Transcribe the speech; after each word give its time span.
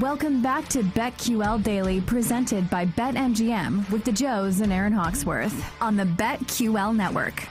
Welcome 0.00 0.42
back 0.42 0.68
to 0.70 0.82
BetQL 0.82 1.62
Daily, 1.62 2.02
presented 2.02 2.68
by 2.68 2.84
BetMGM 2.84 3.90
with 3.90 4.04
the 4.04 4.12
Joes 4.12 4.60
and 4.60 4.70
Aaron 4.70 4.92
Hawksworth 4.92 5.64
on 5.80 5.96
the 5.96 6.04
BetQL 6.04 6.94
Network. 6.94 7.48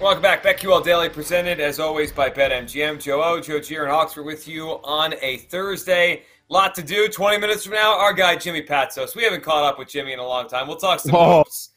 Welcome 0.00 0.22
back. 0.22 0.42
BetQL 0.42 0.82
Daily, 0.82 1.10
presented 1.10 1.60
as 1.60 1.78
always 1.78 2.12
by 2.12 2.30
BetMGM. 2.30 3.02
Joe 3.02 3.22
O, 3.22 3.40
Joe 3.40 3.60
G, 3.60 3.76
and 3.76 3.88
Hawksworth 3.88 4.24
with 4.24 4.48
you 4.48 4.80
on 4.84 5.12
a 5.20 5.36
Thursday. 5.36 6.22
Lot 6.48 6.74
to 6.76 6.82
do. 6.82 7.08
20 7.08 7.38
minutes 7.38 7.64
from 7.64 7.74
now, 7.74 7.98
our 7.98 8.14
guy 8.14 8.34
Jimmy 8.34 8.62
Patsos. 8.62 9.14
We 9.14 9.22
haven't 9.22 9.42
caught 9.42 9.64
up 9.64 9.78
with 9.78 9.88
Jimmy 9.88 10.14
in 10.14 10.18
a 10.18 10.26
long 10.26 10.48
time. 10.48 10.66
We'll 10.66 10.78
talk 10.78 11.00
some 11.00 11.12
Whoa. 11.12 11.38
hoops. 11.38 11.72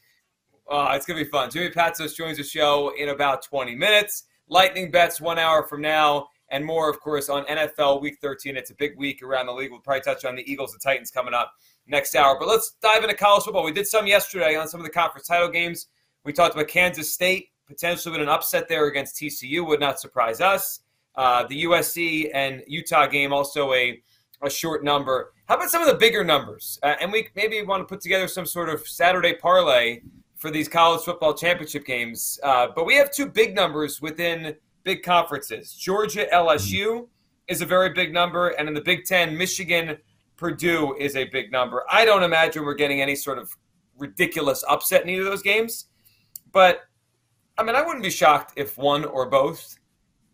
Uh, 0.70 0.92
it's 0.94 1.04
going 1.04 1.18
to 1.18 1.24
be 1.26 1.30
fun. 1.30 1.50
Jimmy 1.50 1.68
Patsos 1.68 2.16
joins 2.16 2.38
the 2.38 2.44
show 2.44 2.94
in 2.96 3.10
about 3.10 3.42
20 3.42 3.74
minutes. 3.74 4.24
Lightning 4.48 4.90
bets 4.90 5.20
one 5.20 5.38
hour 5.38 5.66
from 5.66 5.82
now 5.82 6.28
and 6.50 6.64
more, 6.64 6.90
of 6.90 7.00
course, 7.00 7.28
on 7.28 7.44
NFL 7.44 8.00
Week 8.00 8.18
13. 8.20 8.56
It's 8.56 8.70
a 8.70 8.74
big 8.74 8.96
week 8.96 9.22
around 9.22 9.46
the 9.46 9.52
league. 9.52 9.70
We'll 9.70 9.80
probably 9.80 10.02
touch 10.02 10.24
on 10.24 10.36
the 10.36 10.50
Eagles 10.50 10.72
and 10.72 10.82
Titans 10.82 11.10
coming 11.10 11.34
up 11.34 11.52
next 11.86 12.14
hour. 12.14 12.36
But 12.38 12.48
let's 12.48 12.76
dive 12.82 13.02
into 13.02 13.16
college 13.16 13.44
football. 13.44 13.64
We 13.64 13.72
did 13.72 13.86
some 13.86 14.06
yesterday 14.06 14.56
on 14.56 14.68
some 14.68 14.80
of 14.80 14.84
the 14.84 14.92
conference 14.92 15.26
title 15.26 15.48
games. 15.48 15.86
We 16.24 16.32
talked 16.32 16.54
about 16.54 16.68
Kansas 16.68 17.12
State 17.12 17.48
potentially 17.70 18.10
with 18.10 18.20
an 18.20 18.28
upset 18.28 18.68
there 18.68 18.86
against 18.86 19.14
TCU 19.14 19.64
would 19.66 19.78
not 19.78 20.00
surprise 20.00 20.40
us. 20.40 20.80
Uh, 21.14 21.46
the 21.46 21.64
USC 21.64 22.30
and 22.34 22.62
Utah 22.66 23.06
game 23.06 23.32
also 23.32 23.72
a 23.72 24.02
a 24.42 24.50
short 24.50 24.82
number. 24.82 25.32
How 25.46 25.56
about 25.56 25.70
some 25.70 25.82
of 25.82 25.88
the 25.88 25.94
bigger 25.94 26.24
numbers? 26.24 26.78
Uh, 26.82 26.94
and 27.00 27.12
we 27.12 27.28
maybe 27.36 27.62
want 27.62 27.82
to 27.82 27.84
put 27.84 28.00
together 28.00 28.26
some 28.26 28.46
sort 28.46 28.70
of 28.70 28.86
Saturday 28.88 29.34
parlay 29.34 30.00
for 30.36 30.50
these 30.50 30.68
college 30.68 31.02
football 31.02 31.34
championship 31.34 31.84
games. 31.84 32.40
Uh, 32.42 32.68
but 32.74 32.86
we 32.86 32.94
have 32.94 33.10
two 33.10 33.26
big 33.26 33.54
numbers 33.54 34.00
within 34.00 34.56
big 34.82 35.02
conferences. 35.02 35.74
Georgia 35.74 36.26
LSU 36.32 37.08
is 37.48 37.60
a 37.60 37.66
very 37.66 37.90
big 37.90 38.12
number, 38.12 38.48
and 38.50 38.68
in 38.68 38.74
the 38.74 38.80
Big 38.80 39.04
Ten, 39.04 39.36
Michigan 39.36 39.98
Purdue 40.36 40.96
is 40.98 41.16
a 41.16 41.24
big 41.24 41.52
number. 41.52 41.84
I 41.90 42.04
don't 42.04 42.22
imagine 42.22 42.64
we're 42.64 42.74
getting 42.74 43.02
any 43.02 43.16
sort 43.16 43.38
of 43.38 43.54
ridiculous 43.98 44.64
upset 44.68 45.02
in 45.02 45.10
either 45.10 45.22
of 45.22 45.28
those 45.28 45.42
games, 45.42 45.86
but 46.52 46.82
I 47.58 47.62
mean, 47.62 47.76
I 47.76 47.82
wouldn't 47.82 48.02
be 48.02 48.10
shocked 48.10 48.54
if 48.56 48.78
one 48.78 49.04
or 49.04 49.26
both 49.28 49.78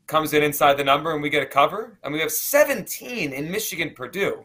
comes 0.07 0.33
in 0.33 0.43
inside 0.43 0.75
the 0.75 0.85
number 0.85 1.13
and 1.13 1.23
we 1.23 1.31
get 1.31 1.43
a 1.43 1.47
cover. 1.47 1.99
And 2.05 2.13
we 2.13 2.21
have 2.21 2.31
17 2.31 3.33
in 3.33 3.51
Michigan 3.51 3.93
Purdue. 3.95 4.45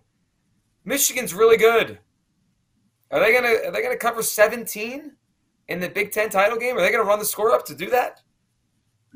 Michigan's 0.84 1.34
really 1.34 1.58
good. 1.58 2.00
Are 3.12 3.20
they 3.20 3.34
gonna 3.34 3.68
are 3.68 3.72
they 3.72 3.84
gonna 3.84 3.98
cover 3.98 4.24
17 4.24 5.12
in 5.68 5.80
the 5.80 5.90
Big 5.90 6.12
Ten 6.12 6.30
title 6.30 6.58
game? 6.58 6.78
Are 6.78 6.82
they 6.82 6.92
gonna 6.92 7.04
run 7.04 7.20
the 7.20 7.26
score 7.26 7.52
up 7.52 7.66
to 7.66 7.76
do 7.76 7.90
that? 7.90 8.22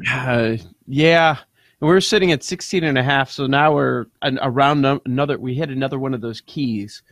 Uh, 0.09 0.57
yeah. 0.87 1.37
We're 1.81 1.99
sitting 2.01 2.31
at 2.31 2.43
16 2.43 2.83
and 2.83 2.97
a 2.97 3.03
half, 3.03 3.29
so 3.29 3.47
now 3.47 3.75
we're 3.75 4.05
an, 4.21 4.39
around 4.41 4.85
another. 5.05 5.37
We 5.37 5.53
hit 5.53 5.69
another 5.69 5.99
one 5.99 6.13
of 6.13 6.21
those 6.21 6.41
keys 6.41 7.03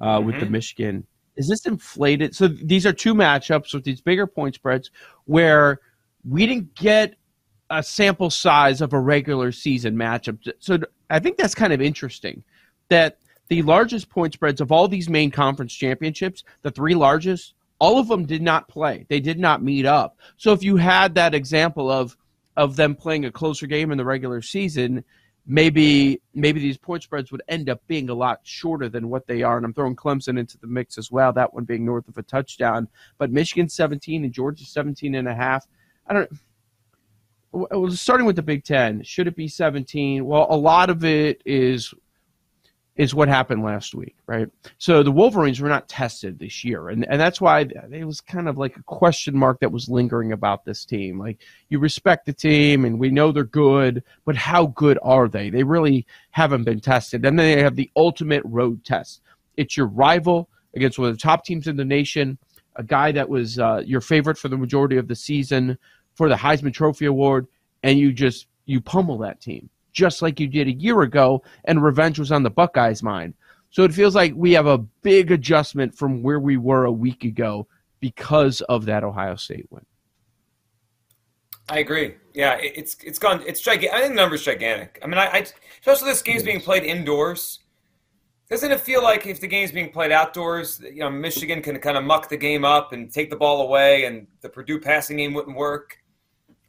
uh, 0.00 0.22
with 0.24 0.38
the 0.40 0.46
Mhm. 0.46 0.50
Michigan. 0.50 1.06
Is 1.36 1.48
this 1.48 1.66
inflated? 1.66 2.34
So 2.34 2.48
these 2.48 2.86
are 2.86 2.92
two 2.92 3.14
matchups 3.14 3.74
with 3.74 3.84
these 3.84 4.00
bigger 4.00 4.26
point 4.26 4.54
spreads 4.54 4.90
where 5.24 5.80
we 6.28 6.46
didn't 6.46 6.74
get 6.74 7.14
a 7.70 7.82
sample 7.82 8.30
size 8.30 8.80
of 8.80 8.92
a 8.92 9.00
regular 9.00 9.50
season 9.50 9.96
matchup. 9.96 10.38
So 10.60 10.78
I 11.10 11.18
think 11.18 11.36
that's 11.36 11.54
kind 11.54 11.72
of 11.72 11.80
interesting 11.80 12.44
that 12.90 13.18
the 13.48 13.62
largest 13.62 14.08
point 14.08 14.34
spreads 14.34 14.60
of 14.60 14.70
all 14.70 14.88
these 14.88 15.08
main 15.08 15.30
conference 15.30 15.74
championships, 15.74 16.44
the 16.62 16.70
three 16.70 16.94
largest, 16.94 17.54
all 17.78 17.98
of 17.98 18.08
them 18.08 18.24
did 18.24 18.42
not 18.42 18.68
play. 18.68 19.04
They 19.08 19.20
did 19.20 19.38
not 19.38 19.62
meet 19.62 19.86
up. 19.86 20.16
So 20.36 20.52
if 20.52 20.62
you 20.62 20.76
had 20.76 21.14
that 21.16 21.34
example 21.34 21.90
of 21.90 22.16
of 22.56 22.76
them 22.76 22.94
playing 22.94 23.24
a 23.24 23.32
closer 23.32 23.66
game 23.66 23.90
in 23.90 23.98
the 23.98 24.04
regular 24.04 24.42
season, 24.42 25.04
maybe 25.46 26.20
maybe 26.34 26.60
these 26.60 26.78
point 26.78 27.02
spreads 27.02 27.32
would 27.32 27.42
end 27.48 27.68
up 27.68 27.80
being 27.86 28.08
a 28.08 28.14
lot 28.14 28.40
shorter 28.42 28.88
than 28.88 29.08
what 29.08 29.26
they 29.26 29.42
are. 29.42 29.56
And 29.56 29.66
I'm 29.66 29.74
throwing 29.74 29.96
Clemson 29.96 30.38
into 30.38 30.58
the 30.58 30.66
mix 30.66 30.98
as 30.98 31.10
well, 31.10 31.32
that 31.32 31.52
one 31.54 31.64
being 31.64 31.84
north 31.84 32.08
of 32.08 32.18
a 32.18 32.22
touchdown. 32.22 32.88
But 33.18 33.30
Michigan 33.30 33.68
17 33.68 34.24
and 34.24 34.32
Georgia 34.32 34.64
17 34.64 35.14
and 35.14 35.28
a 35.28 35.34
half. 35.34 35.66
I 36.06 36.14
don't 36.14 36.30
well, 37.52 37.90
starting 37.90 38.26
with 38.26 38.36
the 38.36 38.42
Big 38.42 38.64
Ten, 38.64 39.02
should 39.02 39.26
it 39.26 39.36
be 39.36 39.46
17? 39.46 40.24
Well, 40.24 40.46
a 40.48 40.56
lot 40.56 40.88
of 40.88 41.04
it 41.04 41.42
is 41.44 41.92
is 42.96 43.14
what 43.14 43.28
happened 43.28 43.62
last 43.62 43.94
week, 43.94 44.14
right? 44.26 44.48
So 44.76 45.02
the 45.02 45.10
Wolverines 45.10 45.60
were 45.60 45.68
not 45.68 45.88
tested 45.88 46.38
this 46.38 46.62
year, 46.62 46.90
and 46.90 47.06
and 47.06 47.18
that's 47.18 47.40
why 47.40 47.60
it 47.60 48.04
was 48.04 48.20
kind 48.20 48.48
of 48.48 48.58
like 48.58 48.76
a 48.76 48.82
question 48.82 49.36
mark 49.36 49.60
that 49.60 49.72
was 49.72 49.88
lingering 49.88 50.32
about 50.32 50.64
this 50.64 50.84
team. 50.84 51.18
Like 51.18 51.38
you 51.70 51.78
respect 51.78 52.26
the 52.26 52.34
team, 52.34 52.84
and 52.84 52.98
we 52.98 53.10
know 53.10 53.32
they're 53.32 53.44
good, 53.44 54.02
but 54.26 54.36
how 54.36 54.66
good 54.66 54.98
are 55.02 55.28
they? 55.28 55.48
They 55.48 55.62
really 55.62 56.06
haven't 56.30 56.64
been 56.64 56.80
tested. 56.80 57.24
And 57.24 57.38
then 57.38 57.46
they 57.46 57.62
have 57.62 57.76
the 57.76 57.90
ultimate 57.96 58.42
road 58.44 58.84
test. 58.84 59.22
It's 59.56 59.76
your 59.76 59.86
rival 59.86 60.50
against 60.74 60.98
one 60.98 61.08
of 61.08 61.14
the 61.14 61.20
top 61.20 61.44
teams 61.44 61.68
in 61.68 61.76
the 61.76 61.84
nation, 61.84 62.38
a 62.76 62.82
guy 62.82 63.12
that 63.12 63.28
was 63.28 63.58
uh, 63.58 63.82
your 63.86 64.00
favorite 64.02 64.38
for 64.38 64.48
the 64.48 64.58
majority 64.58 64.98
of 64.98 65.08
the 65.08 65.16
season 65.16 65.78
for 66.14 66.28
the 66.28 66.34
Heisman 66.34 66.74
Trophy 66.74 67.06
award, 67.06 67.46
and 67.82 67.98
you 67.98 68.12
just 68.12 68.48
you 68.66 68.82
pummel 68.82 69.16
that 69.18 69.40
team 69.40 69.70
just 69.92 70.22
like 70.22 70.40
you 70.40 70.46
did 70.46 70.68
a 70.68 70.72
year 70.72 71.02
ago, 71.02 71.42
and 71.64 71.82
revenge 71.82 72.18
was 72.18 72.32
on 72.32 72.42
the 72.42 72.50
Buckeyes' 72.50 73.02
mind. 73.02 73.34
So 73.70 73.84
it 73.84 73.94
feels 73.94 74.14
like 74.14 74.32
we 74.36 74.52
have 74.52 74.66
a 74.66 74.78
big 74.78 75.30
adjustment 75.30 75.96
from 75.96 76.22
where 76.22 76.40
we 76.40 76.56
were 76.56 76.84
a 76.84 76.92
week 76.92 77.24
ago 77.24 77.66
because 78.00 78.60
of 78.62 78.84
that 78.86 79.04
Ohio 79.04 79.36
State 79.36 79.66
win. 79.70 79.84
I 81.68 81.78
agree. 81.78 82.16
Yeah, 82.34 82.54
it- 82.54 82.72
it's 82.76 82.96
it's 83.04 83.18
gone. 83.18 83.42
It's 83.46 83.60
gigantic. 83.60 83.92
I 83.94 84.00
think 84.00 84.10
the 84.14 84.20
number's 84.20 84.42
gigantic. 84.42 84.98
I 85.02 85.06
mean, 85.06 85.18
I, 85.18 85.26
I 85.26 85.46
especially 85.80 86.10
this 86.10 86.22
game's 86.22 86.42
being 86.42 86.60
played 86.60 86.82
indoors. 86.82 87.60
Doesn't 88.50 88.70
it 88.70 88.80
feel 88.80 89.02
like 89.02 89.26
if 89.26 89.40
the 89.40 89.46
game's 89.46 89.72
being 89.72 89.90
played 89.90 90.12
outdoors, 90.12 90.80
you 90.80 90.98
know, 91.00 91.08
Michigan 91.08 91.62
can 91.62 91.78
kind 91.78 91.96
of 91.96 92.04
muck 92.04 92.28
the 92.28 92.36
game 92.36 92.64
up 92.66 92.92
and 92.92 93.10
take 93.10 93.30
the 93.30 93.36
ball 93.36 93.62
away, 93.62 94.04
and 94.04 94.26
the 94.42 94.48
Purdue 94.48 94.80
passing 94.80 95.16
game 95.16 95.32
wouldn't 95.32 95.56
work? 95.56 95.96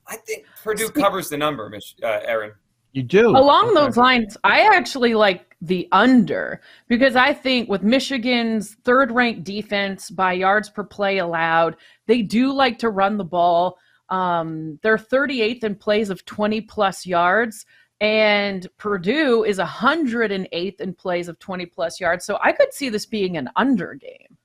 I 0.08 0.16
think 0.18 0.46
Purdue 0.64 0.90
covers 0.90 1.28
the 1.30 1.38
number, 1.38 1.74
uh, 2.04 2.20
Aaron. 2.24 2.54
You 2.94 3.02
do 3.04 3.30
Along 3.30 3.70
Okay. 3.70 3.74
those 3.74 3.98
lines, 3.98 4.38
I 4.44 4.76
actually 4.76 5.16
like 5.16 5.58
the 5.62 5.88
under 5.92 6.62
because 6.88 7.16
I 7.16 7.34
think 7.34 7.68
with 7.68 7.82
Michigan's 7.82 8.76
third 8.84 9.12
ranked 9.12 9.44
defense 9.44 10.12
by 10.12 10.34
yards 10.34 10.70
per 10.70 10.84
play 10.84 11.18
allowed, 11.18 11.76
they 12.06 12.22
do 12.22 12.54
like 12.54 12.78
to 12.80 12.90
run 12.90 13.18
the 13.18 13.24
ball. 13.24 13.80
Um, 14.10 14.78
they're 14.84 14.98
38th 14.98 15.64
in 15.64 15.76
plays 15.76 16.12
of 16.12 16.24
20 16.26 16.62
plus 16.62 17.06
yards, 17.06 17.66
and 18.00 18.68
Purdue 18.78 19.44
is 19.44 19.58
108th 19.58 20.80
in 20.80 20.94
plays 20.94 21.28
of 21.28 21.40
20 21.40 21.66
plus 21.66 22.00
yards. 22.00 22.26
So 22.26 22.38
I 22.44 22.52
could 22.52 22.74
see 22.74 22.90
this 22.90 23.08
being 23.08 23.38
an 23.38 23.50
under 23.56 23.96
game. 23.96 24.38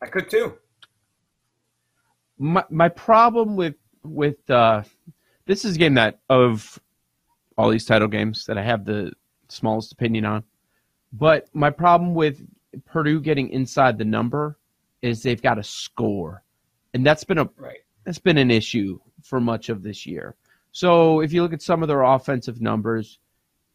I 0.00 0.06
could 0.06 0.30
too. 0.30 0.58
my 2.38 2.62
my 2.70 2.88
problem 2.88 3.56
with 3.56 3.74
with 4.04 4.48
uh, 4.48 4.84
this 5.46 5.64
is 5.64 5.74
a 5.74 5.78
game 5.78 5.94
that 5.94 6.20
of 6.28 6.78
all 7.56 7.70
these 7.70 7.86
title 7.86 8.08
games 8.08 8.44
that 8.46 8.58
I 8.58 8.62
have 8.62 8.84
the 8.84 9.12
smallest 9.48 9.92
opinion 9.92 10.24
on. 10.24 10.44
But 11.12 11.48
my 11.54 11.70
problem 11.70 12.14
with 12.14 12.46
Purdue 12.84 13.20
getting 13.20 13.48
inside 13.50 13.96
the 13.96 14.04
number 14.04 14.58
is 15.02 15.22
they've 15.22 15.40
got 15.42 15.54
to 15.54 15.62
score, 15.62 16.42
and 16.94 17.06
that's 17.06 17.24
been 17.24 17.38
a 17.38 17.48
Right. 17.56 17.80
that's 18.04 18.18
been 18.18 18.38
an 18.38 18.50
issue 18.50 18.98
for 19.22 19.40
much 19.40 19.68
of 19.68 19.82
this 19.82 20.06
year. 20.06 20.34
So 20.72 21.20
if 21.20 21.32
you 21.32 21.42
look 21.42 21.52
at 21.52 21.62
some 21.62 21.82
of 21.82 21.88
their 21.88 22.02
offensive 22.02 22.60
numbers, 22.60 23.18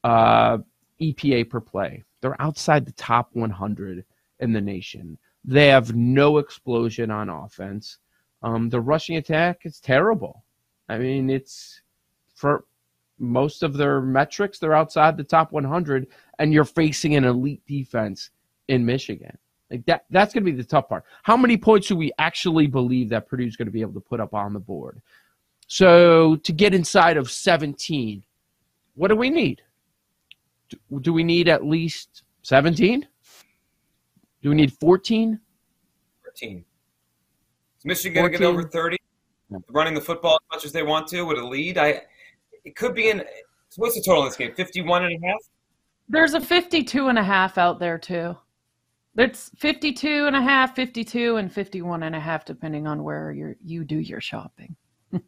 uh, 0.03 0.59
EPA 0.99 1.49
per 1.49 1.59
play, 1.59 2.03
they're 2.21 2.39
outside 2.39 2.85
the 2.85 2.91
top 2.93 3.29
100 3.33 4.05
in 4.39 4.53
the 4.53 4.61
nation. 4.61 5.17
They 5.43 5.67
have 5.67 5.95
no 5.95 6.37
explosion 6.37 7.09
on 7.09 7.29
offense. 7.29 7.97
Um, 8.43 8.69
the 8.69 8.81
rushing 8.81 9.17
attack 9.17 9.65
is 9.65 9.79
terrible. 9.79 10.43
I 10.89 10.97
mean, 10.99 11.29
it's 11.29 11.81
for 12.35 12.65
most 13.21 13.63
of 13.63 13.77
their 13.77 14.01
metrics, 14.01 14.59
they're 14.59 14.75
outside 14.75 15.15
the 15.15 15.23
top 15.23 15.51
100, 15.51 16.07
and 16.39 16.51
you're 16.51 16.65
facing 16.65 17.15
an 17.15 17.23
elite 17.23 17.61
defense 17.67 18.31
in 18.67 18.85
Michigan. 18.85 19.37
Like 19.69 19.85
that, 19.85 20.05
that's 20.09 20.33
going 20.33 20.43
to 20.43 20.51
be 20.51 20.57
the 20.57 20.63
tough 20.63 20.89
part. 20.89 21.05
How 21.23 21.37
many 21.37 21.55
points 21.55 21.87
do 21.87 21.95
we 21.95 22.11
actually 22.17 22.67
believe 22.67 23.09
that 23.09 23.29
Purdue's 23.29 23.55
going 23.55 23.67
to 23.67 23.71
be 23.71 23.81
able 23.81 23.93
to 23.93 24.01
put 24.01 24.19
up 24.19 24.33
on 24.33 24.53
the 24.53 24.59
board? 24.59 25.01
So 25.67 26.35
to 26.37 26.51
get 26.51 26.73
inside 26.73 27.15
of 27.15 27.31
17, 27.31 28.23
what 28.95 29.07
do 29.07 29.15
we 29.15 29.29
need? 29.29 29.61
Do, 30.69 30.99
do 30.99 31.13
we 31.13 31.23
need 31.23 31.47
at 31.47 31.65
least 31.65 32.23
17? 32.41 33.07
Do 34.41 34.49
we 34.49 34.55
need 34.55 34.73
14? 34.73 35.39
14. 36.23 36.65
Is 37.77 37.85
Michigan 37.85 38.23
going 38.23 38.31
to 38.33 38.37
get 38.37 38.45
over 38.45 38.63
30? 38.63 38.97
Running 39.69 39.93
the 39.93 40.01
football 40.01 40.39
as 40.41 40.55
much 40.55 40.65
as 40.65 40.71
they 40.71 40.83
want 40.83 41.07
to 41.09 41.23
with 41.23 41.37
a 41.37 41.45
lead? 41.45 41.77
I. 41.77 42.01
It 42.65 42.75
could 42.75 42.95
be 42.95 43.09
in. 43.09 43.23
What's 43.77 43.95
the 43.95 44.03
total 44.05 44.23
in 44.23 44.29
this 44.29 44.37
game? 44.37 44.53
51 44.53 45.05
and 45.05 45.23
a 45.23 45.27
half? 45.27 45.39
There's 46.09 46.33
a 46.33 46.41
52 46.41 47.07
and 47.07 47.17
a 47.17 47.23
half 47.23 47.57
out 47.57 47.79
there 47.79 47.97
too. 47.97 48.35
It's 49.17 49.49
52 49.57 50.27
and 50.27 50.35
a 50.35 50.41
half, 50.41 50.75
52 50.75 51.37
and 51.37 51.51
51 51.51 52.03
and 52.03 52.15
a 52.15 52.19
half 52.19 52.45
depending 52.45 52.87
on 52.87 53.03
where 53.03 53.31
you 53.31 53.55
you 53.63 53.83
do 53.83 53.99
your 53.99 54.21
shopping. 54.21 54.75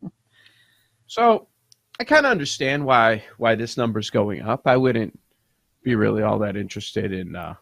So 1.13 1.47
I 2.00 2.06
kind 2.06 2.25
of 2.25 2.31
understand 2.31 2.83
why 2.83 3.24
why 3.38 3.53
this 3.53 3.77
number's 3.77 4.09
going 4.09 4.41
up. 4.41 4.62
I 4.65 4.77
wouldn't 4.77 5.19
be 5.83 5.94
really 5.94 6.24
all 6.24 6.39
that 6.39 6.57
interested 6.57 7.13
in 7.13 7.35
uh, 7.35 7.53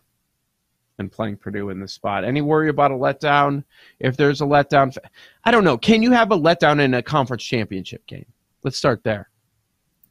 in 0.99 1.09
playing 1.09 1.35
Purdue 1.35 1.69
in 1.69 1.81
this 1.81 1.91
spot. 1.91 2.23
Any 2.23 2.41
worry 2.41 2.69
about 2.69 2.91
a 2.91 2.95
letdown? 2.95 3.65
If 3.99 4.15
there's 4.15 4.39
a 4.39 4.45
letdown, 4.45 4.95
I 5.43 5.51
don't 5.51 5.65
know. 5.65 5.77
Can 5.77 6.01
you 6.01 6.11
have 6.11 6.31
a 6.31 6.37
letdown 6.37 6.79
in 6.79 6.93
a 6.93 7.03
conference 7.03 7.43
championship 7.43 8.05
game? 8.07 8.25
Let's 8.63 8.77
start 8.77 9.03
there. 9.03 9.30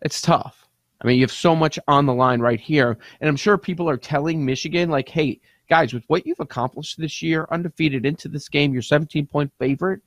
It's 0.02 0.20
tough. 0.20 0.66
I 1.00 1.06
mean, 1.06 1.16
you 1.16 1.22
have 1.22 1.32
so 1.32 1.56
much 1.56 1.78
on 1.88 2.06
the 2.06 2.14
line 2.14 2.40
right 2.40 2.60
here, 2.60 2.98
and 3.20 3.28
I'm 3.28 3.36
sure 3.36 3.56
people 3.56 3.88
are 3.88 3.96
telling 3.96 4.44
Michigan 4.44 4.90
like, 4.90 5.08
"Hey, 5.08 5.40
guys, 5.70 5.94
with 5.94 6.04
what 6.08 6.26
you've 6.26 6.40
accomplished 6.40 6.98
this 6.98 7.22
year, 7.22 7.46
undefeated 7.50 8.04
into 8.04 8.28
this 8.28 8.48
game, 8.48 8.72
you're 8.72 8.82
17 8.82 9.26
point 9.26 9.50
favorite. 9.58 10.02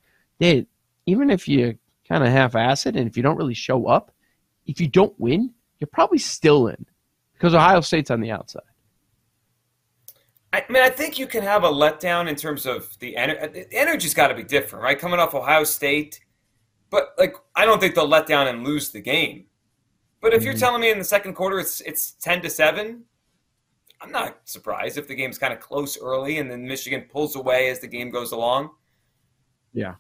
Even 1.06 1.30
if 1.30 1.48
you 1.48 1.78
kind 2.08 2.24
of 2.24 2.30
half 2.30 2.56
ass 2.56 2.86
it 2.86 2.96
and 2.96 3.08
if 3.08 3.18
you 3.18 3.24
don't 3.24 3.38
really 3.38 3.54
show 3.54 3.88
up, 3.88 4.14
if 4.68 4.80
you 4.80 4.88
don't 4.88 5.18
win, 5.20 5.52
you're 5.80 5.88
probably 5.88 6.18
still 6.18 6.68
in 6.68 6.86
because 7.34 7.54
Ohio 7.56 7.82
State's 7.82 8.12
on 8.12 8.20
the 8.20 8.32
outside. 8.32 8.62
I 10.52 10.64
mean, 10.70 10.84
I 10.84 10.90
think 10.90 11.18
you 11.18 11.26
can 11.26 11.42
have 11.42 11.64
a 11.64 11.70
letdown 11.70 12.30
in 12.30 12.36
terms 12.36 12.66
of 12.66 12.88
the, 13.00 13.16
ener- 13.18 13.44
uh, 13.44 13.48
the 13.48 13.74
energy's 13.74 14.14
got 14.14 14.28
to 14.28 14.36
be 14.36 14.44
different, 14.44 14.84
right? 14.84 15.00
Coming 15.00 15.20
off 15.20 15.34
Ohio 15.34 15.64
State, 15.64 16.20
but 16.92 17.16
like 17.18 17.36
I 17.56 17.66
don't 17.66 17.80
think 17.80 17.96
they'll 17.96 18.08
let 18.08 18.28
down 18.28 18.48
and 18.48 18.64
lose 18.64 18.92
the 18.92 19.02
game. 19.02 19.46
But 20.24 20.34
if 20.34 20.40
mm-hmm. 20.40 20.46
you're 20.46 20.58
telling 20.58 20.80
me 20.80 20.90
in 20.90 20.98
the 20.98 21.04
second 21.04 21.34
quarter 21.34 21.60
it's 21.60 21.82
it's 21.82 22.14
ten 22.14 22.42
to 22.42 22.50
seven, 22.50 23.04
I'm 24.02 24.10
not 24.10 24.40
surprised 24.46 24.98
if 24.98 25.06
the 25.06 25.16
game's 25.16 25.38
kind 25.38 25.52
of 25.52 25.60
close 25.60 26.02
early 26.02 26.38
and 26.40 26.50
then 26.50 26.66
Michigan 26.66 27.06
pulls 27.12 27.36
away 27.36 27.70
as 27.70 27.82
the 27.82 27.88
game 27.88 28.10
goes 28.10 28.32
along. 28.32 28.70
Yeah. 29.74 29.96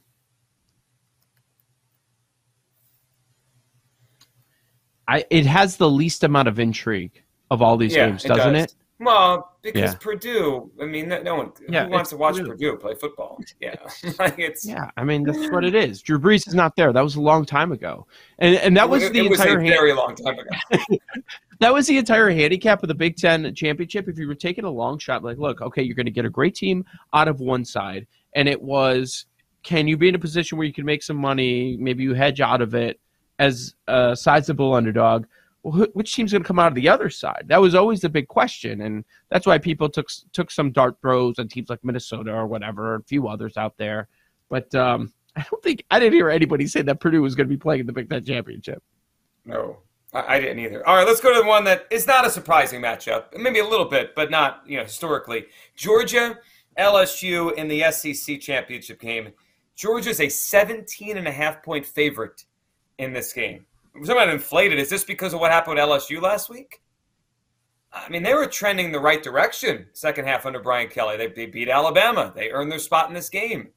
I 5.09 5.25
it 5.29 5.45
has 5.45 5.75
the 5.75 5.89
least 5.89 6.23
amount 6.23 6.47
of 6.47 6.57
intrigue 6.57 7.21
of 7.51 7.61
all 7.61 7.75
these 7.75 7.93
yeah, 7.93 8.07
games, 8.07 8.23
doesn't 8.23 8.55
it? 8.55 8.61
Does. 8.61 8.71
it? 8.71 8.75
Well, 8.99 9.52
because 9.63 9.93
yeah. 9.93 9.93
Purdue, 9.95 10.69
I 10.81 10.85
mean, 10.85 11.07
no 11.07 11.35
one 11.35 11.51
yeah, 11.69 11.85
who 11.85 11.91
wants 11.91 12.09
to 12.09 12.17
watch 12.17 12.35
Purdue. 12.35 12.49
Purdue. 12.49 12.77
play 12.77 12.95
football. 12.95 13.39
Yeah, 13.61 13.75
like 14.19 14.37
it's 14.37 14.65
yeah. 14.65 14.91
I 14.97 15.05
mean, 15.05 15.23
that's 15.23 15.49
what 15.49 15.63
it 15.63 15.73
is. 15.73 16.01
Drew 16.01 16.19
Brees 16.19 16.45
is 16.47 16.53
not 16.53 16.75
there. 16.75 16.91
That 16.91 17.01
was 17.01 17.15
a 17.15 17.21
long 17.21 17.45
time 17.45 17.71
ago, 17.71 18.05
and 18.39 18.55
and 18.55 18.75
that 18.75 18.89
was 18.89 19.03
it, 19.03 19.13
the 19.13 19.19
it 19.19 19.31
entire 19.31 19.59
was 19.59 19.69
very 19.69 19.93
long 19.93 20.15
time 20.15 20.37
ago. 20.37 20.97
that 21.59 21.73
was 21.73 21.87
the 21.87 21.97
entire 21.97 22.29
handicap 22.29 22.83
of 22.83 22.89
the 22.89 22.95
Big 22.95 23.15
Ten 23.15 23.55
championship. 23.55 24.09
If 24.09 24.19
you 24.19 24.27
were 24.27 24.35
taking 24.35 24.65
a 24.65 24.69
long 24.69 24.99
shot, 24.99 25.23
like, 25.23 25.37
look, 25.37 25.61
okay, 25.61 25.81
you're 25.81 25.95
going 25.95 26.05
to 26.07 26.11
get 26.11 26.25
a 26.25 26.29
great 26.29 26.55
team 26.55 26.85
out 27.13 27.29
of 27.29 27.39
one 27.39 27.63
side, 27.63 28.05
and 28.35 28.49
it 28.49 28.61
was, 28.61 29.27
can 29.63 29.87
you 29.87 29.95
be 29.95 30.09
in 30.09 30.15
a 30.15 30.19
position 30.19 30.57
where 30.57 30.67
you 30.67 30.73
can 30.73 30.85
make 30.85 31.03
some 31.03 31.17
money? 31.17 31.77
Maybe 31.79 32.03
you 32.03 32.13
hedge 32.13 32.41
out 32.41 32.61
of 32.61 32.75
it 32.75 32.99
as 33.39 33.75
a 33.87 34.13
sizable 34.15 34.73
underdog 34.73 35.25
which 35.63 36.13
team's 36.13 36.33
going 36.33 36.43
to 36.43 36.47
come 36.47 36.59
out 36.59 36.67
of 36.67 36.75
the 36.75 36.89
other 36.89 37.09
side? 37.09 37.45
That 37.47 37.61
was 37.61 37.73
always 37.73 38.01
the 38.01 38.09
big 38.09 38.27
question, 38.27 38.81
and 38.81 39.05
that's 39.29 39.47
why 39.47 39.57
people 39.57 39.89
took 39.89 40.07
took 40.33 40.51
some 40.51 40.71
dart 40.71 40.97
throws 41.01 41.39
on 41.39 41.47
teams 41.47 41.69
like 41.69 41.83
Minnesota 41.83 42.33
or 42.33 42.47
whatever, 42.47 42.95
a 42.95 43.03
few 43.03 43.29
others 43.29 43.55
out 43.55 43.77
there. 43.77 44.09
But 44.49 44.73
um, 44.75 45.13
I 45.35 45.45
don't 45.49 45.63
think 45.63 45.85
I 45.89 45.99
didn't 45.99 46.13
hear 46.13 46.29
anybody 46.29 46.67
say 46.67 46.81
that 46.81 46.99
Purdue 46.99 47.21
was 47.21 47.35
going 47.35 47.47
to 47.47 47.53
be 47.53 47.57
playing 47.57 47.81
in 47.81 47.87
the 47.87 47.93
Big 47.93 48.09
Ten 48.09 48.25
championship. 48.25 48.83
No, 49.45 49.77
I, 50.13 50.35
I 50.35 50.39
didn't 50.41 50.59
either. 50.59 50.85
All 50.85 50.97
right, 50.97 51.07
let's 51.07 51.21
go 51.21 51.33
to 51.33 51.41
the 51.41 51.47
one 51.47 51.63
that 51.63 51.87
is 51.89 52.05
not 52.07 52.27
a 52.27 52.29
surprising 52.29 52.81
matchup, 52.81 53.37
maybe 53.37 53.59
a 53.59 53.67
little 53.67 53.87
bit, 53.87 54.15
but 54.15 54.29
not 54.29 54.63
you 54.67 54.77
know 54.77 54.83
historically. 54.83 55.45
Georgia 55.77 56.39
LSU 56.77 57.53
in 57.53 57.69
the 57.69 57.89
SEC 57.91 58.41
championship 58.41 58.99
game. 58.99 59.29
Georgia's 59.75 60.19
a 60.19 60.29
17 60.29 61.17
and 61.17 61.27
a 61.27 61.31
half 61.31 61.63
point 61.63 61.83
favorite 61.83 62.43
in 62.99 63.11
this 63.11 63.33
game 63.33 63.65
we're 63.95 64.01
talking 64.01 64.21
about 64.21 64.33
inflated. 64.33 64.79
Is 64.79 64.89
this 64.89 65.03
because 65.03 65.33
of 65.33 65.39
what 65.39 65.51
happened 65.51 65.75
with 65.75 65.83
LSU 65.83 66.21
last 66.21 66.49
week? 66.49 66.81
I 67.91 68.09
mean, 68.09 68.23
they 68.23 68.33
were 68.33 68.47
trending 68.47 68.91
the 68.91 68.99
right 68.99 69.21
direction 69.21 69.87
second 69.93 70.25
half 70.25 70.45
under 70.45 70.59
Brian 70.59 70.89
Kelly. 70.89 71.15
They, 71.15 71.27
they 71.27 71.45
beat 71.45 71.69
Alabama. 71.69 72.33
They 72.35 72.49
earned 72.49 72.71
their 72.71 72.79
spot 72.79 73.07
in 73.07 73.13
this 73.13 73.29
game. 73.29 73.69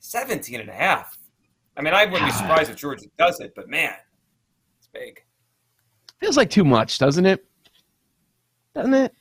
17 0.00 0.60
and 0.60 0.68
a 0.68 0.74
half. 0.74 1.16
I 1.76 1.82
mean, 1.82 1.94
I 1.94 2.04
wouldn't 2.04 2.26
be 2.26 2.32
surprised 2.32 2.70
if 2.70 2.76
Georgia 2.76 3.06
does 3.18 3.40
it, 3.40 3.52
but 3.56 3.68
man, 3.68 3.94
it's 4.78 4.88
big. 4.88 5.22
Feels 6.20 6.36
like 6.36 6.50
too 6.50 6.64
much, 6.64 6.98
doesn't 6.98 7.26
it? 7.26 7.44
Doesn't 8.74 8.94
it? 8.94 9.12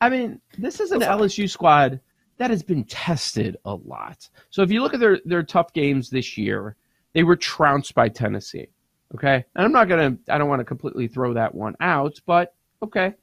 I 0.00 0.10
mean, 0.10 0.40
this 0.58 0.80
is 0.80 0.92
an 0.92 1.00
LSU 1.00 1.48
squad 1.48 2.00
that 2.36 2.50
has 2.50 2.62
been 2.62 2.84
tested 2.84 3.56
a 3.64 3.74
lot. 3.74 4.28
So 4.50 4.62
if 4.62 4.70
you 4.70 4.82
look 4.82 4.92
at 4.92 5.00
their, 5.00 5.20
their 5.24 5.42
tough 5.42 5.72
games 5.72 6.10
this 6.10 6.36
year, 6.36 6.76
they 7.14 7.22
were 7.22 7.36
trounced 7.36 7.94
by 7.94 8.08
Tennessee. 8.08 8.68
Okay, 9.14 9.44
and 9.54 9.64
I'm 9.64 9.72
not 9.72 9.88
gonna. 9.88 10.16
I 10.28 10.38
don't 10.38 10.48
want 10.48 10.60
to 10.60 10.64
completely 10.64 11.06
throw 11.06 11.34
that 11.34 11.54
one 11.54 11.76
out, 11.80 12.18
but 12.26 12.54
okay, 12.82 13.14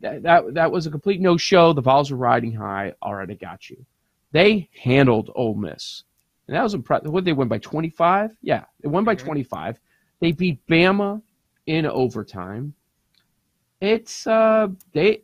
that 0.00 0.22
that, 0.24 0.54
that 0.54 0.72
was 0.72 0.86
a 0.86 0.90
complete 0.90 1.20
no 1.20 1.36
show. 1.36 1.72
The 1.72 1.80
Vols 1.80 2.10
were 2.10 2.16
riding 2.16 2.52
high. 2.52 2.94
All 3.00 3.14
right, 3.14 3.30
I 3.30 3.34
got 3.34 3.70
you. 3.70 3.84
They 4.32 4.68
handled 4.82 5.30
Ole 5.34 5.54
Miss, 5.54 6.02
and 6.48 6.56
that 6.56 6.62
was 6.62 6.74
impressive. 6.74 7.12
What 7.12 7.24
they 7.24 7.32
win 7.32 7.48
by 7.48 7.58
25? 7.58 8.36
Yeah, 8.42 8.64
they 8.80 8.88
won 8.88 9.04
by 9.04 9.14
25. 9.14 9.78
They 10.20 10.32
beat 10.32 10.64
Bama 10.66 11.22
in 11.66 11.86
overtime. 11.86 12.74
It's 13.80 14.26
uh 14.26 14.68
they. 14.92 15.22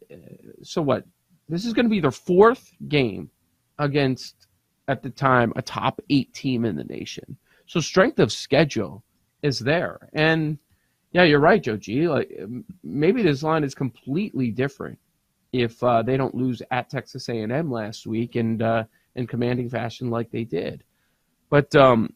So 0.62 0.82
what? 0.82 1.04
This 1.48 1.64
is 1.64 1.72
going 1.72 1.86
to 1.86 1.90
be 1.90 2.00
their 2.00 2.10
fourth 2.10 2.72
game 2.88 3.30
against 3.78 4.46
at 4.88 5.02
the 5.02 5.10
time 5.10 5.52
a 5.56 5.62
top 5.62 6.00
eight 6.10 6.32
team 6.32 6.64
in 6.64 6.76
the 6.76 6.84
nation. 6.84 7.36
So 7.66 7.80
strength 7.80 8.18
of 8.20 8.32
schedule 8.32 9.02
is 9.46 9.58
there. 9.58 10.08
And 10.12 10.58
yeah, 11.12 11.22
you're 11.22 11.40
right, 11.40 11.62
Joe 11.62 11.76
G. 11.76 12.08
Like 12.08 12.30
maybe 12.82 13.22
this 13.22 13.42
line 13.42 13.64
is 13.64 13.74
completely 13.74 14.50
different 14.50 14.98
if 15.52 15.82
uh, 15.82 16.02
they 16.02 16.16
don't 16.16 16.34
lose 16.34 16.60
at 16.70 16.90
Texas 16.90 17.28
A&M 17.28 17.70
last 17.70 18.06
week 18.06 18.36
and 18.36 18.60
uh, 18.60 18.84
in 19.14 19.26
commanding 19.26 19.70
fashion 19.70 20.10
like 20.10 20.30
they 20.30 20.44
did. 20.44 20.84
But 21.48 21.74
um, 21.74 22.12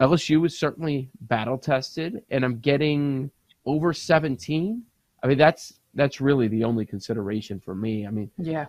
LSU 0.00 0.40
was 0.40 0.58
certainly 0.58 1.10
battle 1.20 1.58
tested, 1.58 2.22
and 2.30 2.44
I'm 2.44 2.58
getting 2.60 3.30
over 3.66 3.92
17. 3.92 4.82
I 5.22 5.26
mean, 5.26 5.38
that's 5.38 5.80
that's 5.94 6.20
really 6.20 6.48
the 6.48 6.64
only 6.64 6.86
consideration 6.86 7.60
for 7.60 7.74
me. 7.74 8.06
I 8.06 8.10
mean, 8.10 8.30
yeah, 8.38 8.66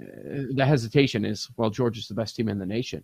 uh, 0.00 0.46
the 0.54 0.64
hesitation 0.64 1.24
is 1.24 1.48
well, 1.56 1.68
Georgia's 1.68 2.08
the 2.08 2.14
best 2.14 2.36
team 2.36 2.48
in 2.48 2.58
the 2.58 2.66
nation. 2.66 3.02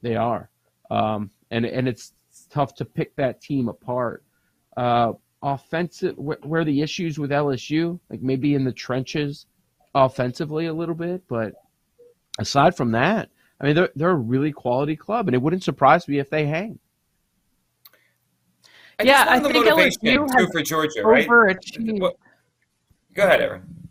They 0.00 0.16
are, 0.16 0.50
um, 0.90 1.30
and 1.50 1.64
and 1.64 1.86
it's 1.86 2.12
tough 2.52 2.74
to 2.76 2.84
pick 2.84 3.16
that 3.16 3.40
team 3.40 3.68
apart. 3.68 4.22
Uh, 4.76 5.12
offensive, 5.42 6.16
wh- 6.16 6.44
where 6.46 6.64
the 6.64 6.82
issues 6.82 7.18
with 7.18 7.30
LSU, 7.30 7.98
like 8.10 8.22
maybe 8.22 8.54
in 8.54 8.64
the 8.64 8.72
trenches, 8.72 9.46
offensively 9.94 10.66
a 10.66 10.72
little 10.72 10.94
bit, 10.94 11.22
but 11.28 11.54
aside 12.38 12.76
from 12.76 12.92
that, 12.92 13.28
I 13.60 13.66
mean 13.66 13.74
they're 13.74 13.90
they're 13.94 14.10
a 14.10 14.14
really 14.14 14.52
quality 14.52 14.96
club, 14.96 15.28
and 15.28 15.34
it 15.34 15.42
wouldn't 15.42 15.62
surprise 15.62 16.08
me 16.08 16.18
if 16.18 16.30
they 16.30 16.46
hang. 16.46 16.78
I 18.98 19.04
yeah, 19.04 19.26
I 19.28 19.40
think 19.40 19.66
LSU 19.66 20.28
has 20.34 20.50
for 20.50 20.62
Georgia, 20.62 21.02
right? 21.02 21.26
Overachieved. 21.26 22.12
Go 23.14 23.24
ahead, 23.24 23.40
Aaron. 23.40 23.81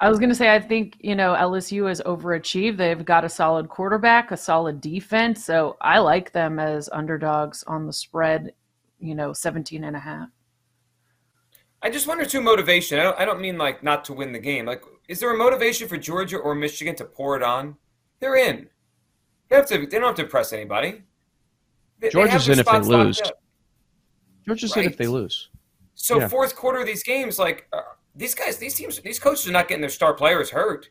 I 0.00 0.08
was 0.08 0.18
going 0.18 0.28
to 0.28 0.34
say, 0.34 0.54
I 0.54 0.60
think, 0.60 0.96
you 1.00 1.16
know, 1.16 1.34
LSU 1.34 1.88
has 1.88 2.00
overachieved. 2.02 2.76
They've 2.76 3.04
got 3.04 3.24
a 3.24 3.28
solid 3.28 3.68
quarterback, 3.68 4.30
a 4.30 4.36
solid 4.36 4.80
defense. 4.80 5.44
So 5.44 5.76
I 5.80 5.98
like 5.98 6.32
them 6.32 6.60
as 6.60 6.88
underdogs 6.92 7.64
on 7.64 7.86
the 7.86 7.92
spread, 7.92 8.52
you 9.00 9.16
know, 9.16 9.32
17 9.32 9.82
and 9.82 9.96
a 9.96 9.98
half. 9.98 10.28
I 11.82 11.90
just 11.90 12.06
wonder 12.06 12.24
too 12.24 12.40
motivation. 12.40 12.98
I 13.00 13.02
don't, 13.02 13.18
I 13.18 13.24
don't 13.24 13.40
mean 13.40 13.58
like 13.58 13.82
not 13.82 14.04
to 14.06 14.12
win 14.12 14.32
the 14.32 14.38
game. 14.38 14.66
Like, 14.66 14.82
is 15.08 15.20
there 15.20 15.32
a 15.32 15.36
motivation 15.36 15.88
for 15.88 15.96
Georgia 15.96 16.36
or 16.36 16.54
Michigan 16.54 16.94
to 16.96 17.04
pour 17.04 17.36
it 17.36 17.42
on? 17.42 17.76
They're 18.20 18.36
in. 18.36 18.68
They 19.48 19.56
have 19.56 19.66
to. 19.66 19.78
They 19.78 19.98
don't 19.98 20.02
have 20.02 20.16
to 20.16 20.22
impress 20.22 20.52
anybody. 20.52 21.02
They, 22.00 22.10
Georgia's 22.10 22.46
they 22.46 22.54
in 22.54 22.58
if 22.58 22.66
they 22.66 22.80
lose. 22.80 23.22
Georgia's 24.44 24.76
right? 24.76 24.86
in 24.86 24.90
if 24.90 24.96
they 24.96 25.06
lose. 25.06 25.50
So 25.94 26.20
yeah. 26.20 26.28
fourth 26.28 26.54
quarter 26.54 26.80
of 26.80 26.86
these 26.86 27.02
games, 27.02 27.38
like, 27.38 27.66
uh, 27.72 27.80
these 28.18 28.34
guys, 28.34 28.58
these 28.58 28.74
teams, 28.74 29.00
these 29.00 29.18
coaches 29.18 29.48
are 29.48 29.52
not 29.52 29.68
getting 29.68 29.80
their 29.80 29.90
star 29.90 30.12
players 30.12 30.50
hurt. 30.50 30.88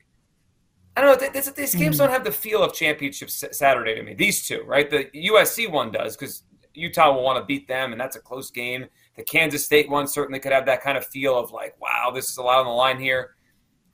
I 0.96 1.02
don't 1.02 1.22
know. 1.22 1.30
This, 1.30 1.52
these 1.52 1.76
games 1.76 1.98
mm 1.98 2.00
don't 2.00 2.10
have 2.10 2.24
the 2.24 2.32
feel 2.32 2.64
of 2.64 2.74
championship 2.74 3.30
Saturday 3.30 3.94
to 3.96 4.02
me. 4.02 4.16
These 4.16 4.48
two, 4.48 4.64
right? 4.66 4.90
The 4.90 5.06
USC 5.14 5.70
one 5.70 5.92
does 5.92 6.16
because 6.16 6.44
Utah 6.74 7.14
will 7.14 7.24
want 7.24 7.38
to 7.38 7.46
beat 7.46 7.68
them, 7.68 7.92
and 7.92 8.00
that's 8.00 8.16
a 8.16 8.20
close 8.20 8.50
game. 8.50 8.86
The 9.16 9.24
Kansas 9.24 9.66
State 9.66 9.90
one 9.90 10.08
certainly 10.08 10.40
could 10.40 10.54
have 10.54 10.66
that 10.66 10.82
kind 10.82 10.98
of 10.98 11.06
feel 11.06 11.38
of 11.38 11.52
like, 11.52 11.80
wow, 11.82 12.12
this 12.14 12.30
is 12.30 12.38
a 12.38 12.42
lot 12.42 12.60
on 12.60 12.66
the 12.66 12.72
line 12.72 13.00
here. 13.00 13.36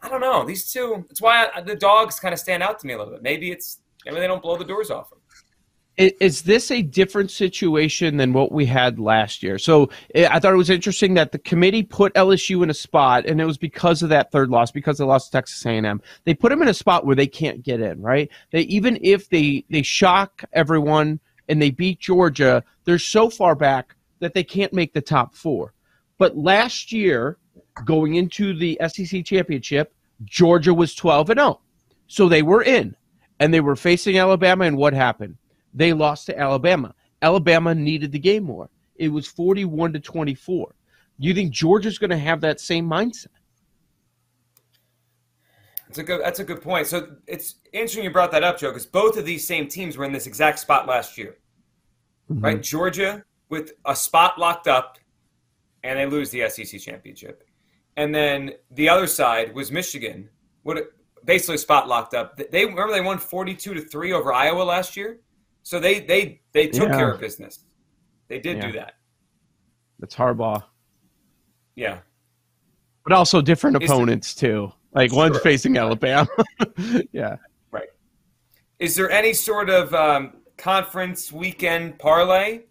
I 0.02 0.10
don't 0.10 0.22
know. 0.22 0.46
These 0.46 0.72
two, 0.72 1.06
it's 1.10 1.22
why 1.22 1.48
I, 1.54 1.62
the 1.62 1.76
dogs 1.76 2.20
kind 2.20 2.34
of 2.34 2.40
stand 2.40 2.62
out 2.62 2.80
to 2.80 2.88
me 2.88 2.94
a 2.94 2.98
little 2.98 3.14
bit. 3.14 3.24
Maybe 3.24 3.52
it's 3.52 3.80
maybe 4.06 4.20
they 4.20 4.28
don't 4.28 4.42
blow 4.42 4.58
the 4.58 4.66
doors 4.66 4.92
off 4.92 5.10
them. 5.10 5.20
Is 5.96 6.42
this 6.42 6.72
a 6.72 6.82
different 6.82 7.30
situation 7.30 8.18
than 8.18 8.34
what 8.34 8.52
we 8.52 8.66
had 8.66 8.98
last 8.98 9.44
year? 9.44 9.60
So 9.60 9.92
eh, 10.16 10.28
I 10.30 10.40
thought 10.40 10.54
it 10.54 10.58
was 10.58 10.72
interesting 10.72 11.14
that 11.14 11.32
the 11.32 11.38
committee 11.38 11.84
put 11.84 12.14
LSU 12.16 12.64
in 12.64 12.72
a 12.72 12.74
spot, 12.74 13.28
and 13.28 13.40
it 13.40 13.46
was 13.46 13.60
because 13.60 14.02
of 14.02 14.10
that 14.10 14.32
third 14.32 14.50
loss, 14.50 14.72
because 14.72 14.98
they 14.98 15.06
lost 15.06 15.28
to 15.28 15.38
Texas 15.38 15.64
A&M. 15.66 16.02
They 16.24 16.34
put 16.34 16.50
them 16.50 16.64
in 16.64 16.68
a 16.68 16.74
spot 16.74 17.06
where 17.06 17.16
they 17.16 17.28
can't 17.28 17.62
get 17.62 17.80
in, 17.80 18.02
right? 18.02 18.30
They 18.52 18.62
even 18.62 18.98
if 19.04 19.30
they 19.30 19.66
they 19.70 19.84
shock 19.84 20.44
everyone 20.52 21.20
and 21.48 21.62
they 21.62 21.70
beat 21.70 22.00
Georgia, 22.00 22.64
they're 22.86 22.98
so 22.98 23.30
far 23.30 23.54
back 23.54 23.96
that 24.20 24.34
they 24.34 24.44
can't 24.44 24.74
make 24.74 24.94
the 24.94 25.02
top 25.02 25.36
four. 25.36 25.74
But 26.18 26.38
last 26.38 26.92
year, 26.92 27.38
going 27.86 28.16
into 28.16 28.58
the 28.58 28.80
SEC 28.88 29.26
championship, 29.26 29.94
Georgia 30.24 30.74
was 30.74 30.96
12 30.96 31.32
and 31.32 31.40
0. 31.40 31.62
So 32.08 32.30
they 32.30 32.42
were 32.42 32.64
in 32.64 32.96
and 33.40 33.54
they 33.54 33.60
were 33.60 33.76
facing 33.76 34.18
Alabama 34.18 34.66
and 34.66 34.78
what 34.78 34.94
happened? 34.94 35.38
They 35.74 35.94
lost 35.94 36.28
to 36.28 36.40
Alabama. 36.40 36.94
Alabama 37.22 37.74
needed 37.74 38.12
the 38.12 38.20
game 38.20 38.44
more. 38.44 38.70
It 38.96 39.08
was 39.10 39.28
41 39.28 39.94
to 39.94 40.00
24. 40.00 40.76
You 41.18 41.34
think 41.34 41.52
Georgia's 41.52 41.98
going 41.98 42.10
to 42.10 42.18
have 42.18 42.42
that 42.42 42.60
same 42.60 42.88
mindset? 42.88 43.28
That's 45.88 46.00
a 46.00 46.04
good. 46.04 46.22
That's 46.24 46.40
a 46.40 46.44
good 46.44 46.62
point. 46.62 46.88
So 46.88 47.18
it's 47.28 47.56
interesting 47.72 48.04
you 48.04 48.10
brought 48.10 48.32
that 48.32 48.44
up, 48.44 48.58
Joe, 48.58 48.72
because 48.72 48.88
both 48.88 49.16
of 49.16 49.26
these 49.26 49.46
same 49.46 49.68
teams 49.68 49.96
were 49.96 50.06
in 50.06 50.12
this 50.12 50.26
exact 50.26 50.58
spot 50.58 50.88
last 50.88 51.20
year, 51.20 51.38
mm-hmm. 52.32 52.44
right? 52.44 52.62
Georgia 52.64 53.24
with 53.50 53.74
a 53.86 53.96
spot 53.96 54.40
locked 54.40 54.68
up, 54.68 54.98
and 55.84 56.00
they 56.00 56.08
lose 56.08 56.32
the 56.32 56.50
SEC 56.50 56.80
championship, 56.82 57.48
and 57.96 58.14
then 58.14 58.54
the 58.72 58.90
other 58.90 59.06
side 59.06 59.54
was 59.54 59.72
Michigan, 59.72 60.30
what 60.64 60.80
basically 61.26 61.58
spot 61.58 61.88
locked 61.88 62.16
up. 62.16 62.40
They 62.52 62.66
remember 62.66 62.92
they 62.92 63.02
won 63.02 63.20
forty-two 63.20 63.76
to 63.76 63.82
three 63.82 64.14
over 64.14 64.34
Iowa 64.34 64.64
last 64.64 64.98
year, 64.98 65.20
so 65.64 65.80
they 65.80 66.02
they 66.02 66.42
they 66.54 66.68
took 66.68 66.90
yeah. 66.90 66.98
care 66.98 67.12
of 67.12 67.20
business. 67.20 67.60
They 68.28 68.40
did 68.40 68.58
yeah. 68.58 68.66
do 68.68 68.72
that. 68.74 68.94
That's 70.00 70.16
Harbaugh. 70.16 70.64
Yeah, 71.76 72.00
but 73.04 73.14
also 73.14 73.42
different 73.42 73.82
Is 73.82 73.90
opponents 73.90 74.36
too. 74.36 74.72
Like 74.94 75.10
sure. 75.10 75.18
one's 75.18 75.40
facing 75.40 75.78
Alabama. 75.78 76.28
yeah. 77.12 77.38
Right. 77.72 77.90
Is 78.80 78.96
there 78.96 79.10
any 79.10 79.34
sort 79.34 79.70
of 79.70 79.94
um, 79.94 80.34
conference 80.58 81.32
weekend 81.32 81.98
parlay 81.98 82.62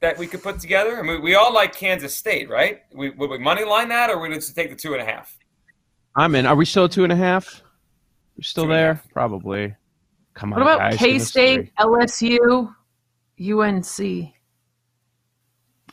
that 0.00 0.18
we 0.18 0.26
could 0.26 0.42
put 0.42 0.60
together? 0.60 0.98
I 0.98 1.02
mean, 1.02 1.22
we 1.22 1.34
all 1.34 1.52
like 1.52 1.74
Kansas 1.74 2.14
State, 2.14 2.50
right? 2.50 2.82
We, 2.92 3.10
would 3.10 3.30
we 3.30 3.38
money 3.38 3.64
line 3.64 3.88
that, 3.88 4.10
or 4.10 4.20
would 4.20 4.30
we 4.30 4.36
just 4.36 4.54
take 4.54 4.70
the 4.70 4.76
two 4.76 4.92
and 4.92 5.02
a 5.02 5.04
half? 5.04 5.36
I'm 6.16 6.34
in. 6.34 6.44
Are 6.46 6.56
we 6.56 6.64
still 6.64 6.88
two 6.88 7.04
and 7.04 7.12
a 7.12 7.16
half? 7.16 7.62
You're 8.36 8.44
still 8.44 8.64
two 8.64 8.70
there? 8.70 9.02
Probably. 9.12 9.74
Come 10.40 10.54
on. 10.54 10.64
What 10.64 10.74
about 10.74 10.94
K 10.94 11.18
State, 11.18 11.70
LSU, 11.76 12.74
UNC? 13.38 14.32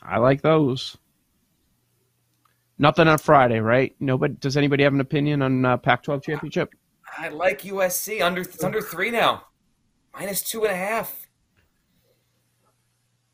I 0.01 0.17
like 0.19 0.41
those. 0.41 0.95
Nothing 2.79 3.09
on 3.09 3.17
Friday, 3.17 3.59
right? 3.59 3.93
Nobody. 3.99 4.35
Does 4.35 4.55
anybody 4.55 4.85
have 4.85 4.93
an 4.93 5.01
opinion 5.01 5.41
on 5.41 5.65
uh, 5.65 5.75
Pac-12 5.75 6.23
championship? 6.23 6.69
I 7.17 7.27
like 7.27 7.63
USC 7.63 8.21
under 8.21 8.39
it's 8.39 8.63
under 8.63 8.79
three 8.79 9.11
now, 9.11 9.43
minus 10.13 10.41
two 10.41 10.63
and 10.63 10.71
a 10.71 10.77
half. 10.77 11.27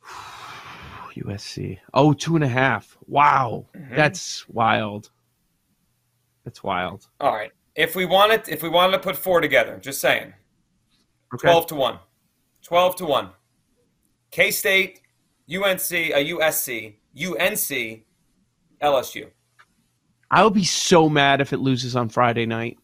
USC. 1.13 1.77
Oh, 1.93 2.13
two 2.13 2.33
and 2.33 2.43
a 2.43 2.47
half. 2.47 2.97
Wow, 3.05 3.67
mm-hmm. 3.77 3.95
that's 3.95 4.49
wild. 4.49 5.11
That's 6.43 6.63
wild. 6.63 7.07
All 7.19 7.35
right. 7.35 7.51
If 7.75 7.95
we 7.95 8.05
wanted, 8.05 8.49
if 8.49 8.63
we 8.63 8.69
wanted 8.69 8.93
to 8.93 8.99
put 8.99 9.15
four 9.15 9.41
together, 9.41 9.77
just 9.79 10.01
saying, 10.01 10.33
okay. 11.33 11.47
twelve 11.47 11.67
to 11.67 11.75
one, 11.75 11.99
twelve 12.61 12.95
to 12.97 13.05
one. 13.05 13.29
K 14.31 14.49
State, 14.51 15.01
UNC, 15.49 15.91
a 15.91 16.31
USC, 16.31 16.95
UNC, 17.15 18.03
LSU. 18.81 19.27
I 20.31 20.43
would 20.43 20.53
be 20.53 20.63
so 20.63 21.07
mad 21.07 21.41
if 21.41 21.53
it 21.53 21.57
loses 21.57 21.95
on 21.95 22.09
Friday 22.09 22.47
night. 22.47 22.79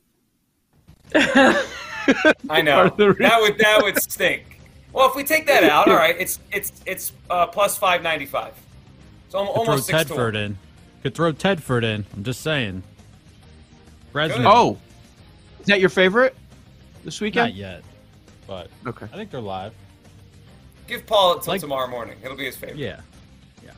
I 1.15 2.62
know 2.62 2.89
that 2.98 3.38
would 3.41 3.58
that 3.58 3.79
would 3.82 4.01
stink. 4.01 4.62
Well, 4.94 5.10
if 5.10 5.15
we 5.15 5.24
take 5.24 5.48
that 5.48 5.63
out, 5.63 5.88
all 5.88 5.96
right, 5.96 6.15
it's 6.20 6.39
it's 6.51 6.72
it's 6.86 7.12
uh, 7.29 7.48
plus 7.48 7.77
five 7.77 8.03
ninety 8.03 8.25
five. 8.25 8.53
So 9.29 9.39
almost 9.39 9.89
throw 9.89 10.00
six 10.00 10.12
Tedford 10.12 10.36
in. 10.36 10.58
Could 11.01 11.15
throw 11.15 11.34
Tedford 11.34 11.84
in. 11.84 12.06
I'm 12.15 12.24
just 12.24 12.41
saying. 12.41 12.84
President. 14.12 14.46
Oh, 14.48 14.77
is 15.60 15.68
that 15.68 15.79
your 15.79 15.89
favorite 15.89 16.36
this 17.03 17.22
weekend? 17.22 17.50
Not 17.50 17.56
yet, 17.56 17.84
but 18.50 18.68
okay. 18.88 19.06
I 19.06 19.15
think 19.15 19.29
they're 19.29 19.39
live. 19.39 19.74
Give 20.88 21.06
Paul 21.06 21.36
until 21.36 21.53
like, 21.53 21.62
tomorrow 21.62 21.88
morning. 21.88 22.18
It'll 22.24 22.36
be 22.36 22.46
his 22.46 22.58
favorite. 22.58 22.79
Yeah, 22.79 23.01
yeah. 23.63 23.72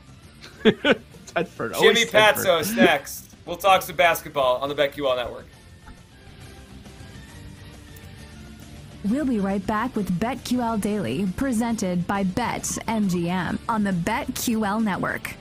Tedford. 1.27 1.77
Jimmy 1.77 2.05
Patsos 2.05 2.73
next. 2.75 3.35
We'll 3.45 3.57
talk 3.57 3.81
some 3.81 3.97
basketball 3.97 4.57
on 4.61 4.69
the 4.69 4.75
BetQL 4.75 5.17
Network. 5.17 5.45
We'll 9.09 9.25
be 9.25 9.39
right 9.39 9.65
back 9.65 9.95
with 9.95 10.19
BetQL 10.19 10.79
Daily, 10.79 11.27
presented 11.35 12.07
by 12.07 12.23
BetMGM 12.23 13.57
on 13.67 13.83
the 13.83 13.91
BetQL 13.91 14.81
Network. 14.81 15.35